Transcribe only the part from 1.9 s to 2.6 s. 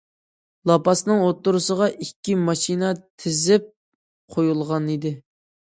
ئىككى